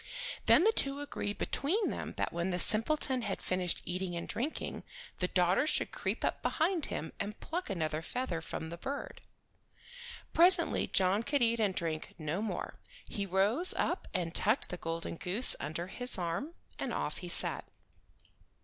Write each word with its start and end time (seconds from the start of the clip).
Then 0.47 0.63
the 0.63 0.71
two 0.73 0.99
agreed 0.99 1.37
between 1.37 1.91
them 1.91 2.15
that 2.17 2.33
when 2.33 2.49
the 2.49 2.57
simpleton 2.57 3.21
had 3.21 3.39
finished 3.39 3.83
eating 3.85 4.15
and 4.15 4.27
drinking, 4.27 4.81
the 5.19 5.27
daughter 5.27 5.67
should 5.67 5.91
creep 5.91 6.25
up 6.25 6.41
behind 6.41 6.87
him 6.87 7.13
and 7.19 7.39
pluck 7.39 7.69
another 7.69 8.01
feather 8.01 8.41
from 8.41 8.71
the 8.71 8.79
bird. 8.79 9.21
Presently 10.33 10.87
John 10.87 11.21
could 11.21 11.43
eat 11.43 11.59
and 11.59 11.75
drink 11.75 12.15
no 12.17 12.41
more. 12.41 12.73
He 13.07 13.27
rose 13.27 13.75
up 13.77 14.07
and 14.11 14.33
tucked 14.33 14.69
the 14.69 14.77
golden 14.77 15.17
goose 15.17 15.55
under 15.59 15.85
his 15.85 16.17
arm, 16.17 16.55
and 16.79 16.91
off 16.95 17.17
he 17.17 17.29
set. 17.29 17.69